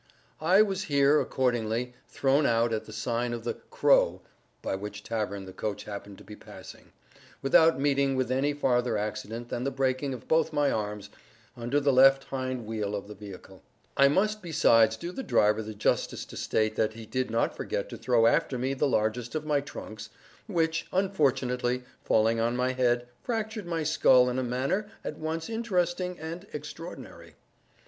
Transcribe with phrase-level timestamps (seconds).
[0.41, 4.21] I was here, accordingly, thrown out at the sign of the "Crow"
[4.63, 6.91] (by which tavern the coach happened to be passing),
[7.43, 11.11] without meeting with any farther accident than the breaking of both my arms,
[11.55, 13.61] under the left hind wheel of the vehicle.
[13.95, 17.87] I must besides do the driver the justice to state that he did not forget
[17.89, 20.09] to throw after me the largest of my trunks,
[20.47, 26.17] which, unfortunately falling on my head, fractured my skull in a manner at once interesting
[26.17, 27.35] and extraordinary.